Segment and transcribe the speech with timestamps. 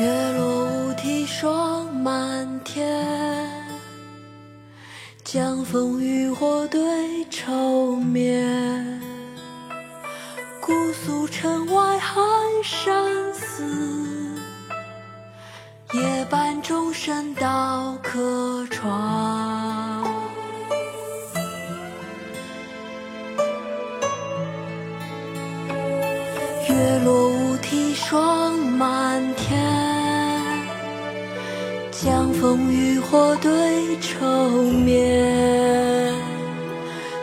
[0.00, 3.46] 月落乌啼霜满天
[5.22, 8.98] 江枫渔火对愁眠
[10.58, 12.24] 姑苏城外寒
[12.64, 13.62] 山寺
[15.92, 20.02] 夜半钟声到客船
[26.70, 29.69] 月落乌啼霜满天。
[32.02, 34.24] 江枫渔火对愁
[34.62, 36.14] 眠。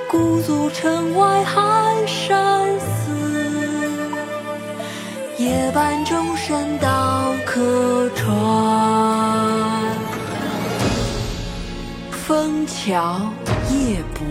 [0.07, 3.99] 姑苏城外寒山寺，
[5.39, 8.29] 夜半钟声到客船。
[12.13, 13.31] 《枫桥
[13.71, 14.27] 夜泊》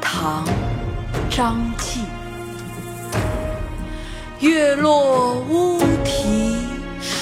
[0.00, 0.44] 唐·
[1.28, 2.02] 张继
[4.38, 5.69] 月落乌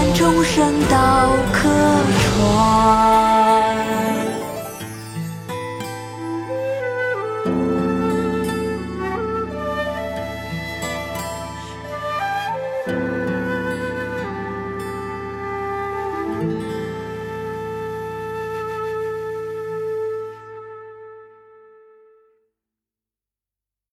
[0.00, 1.68] 但众生道可
[2.22, 3.37] 传。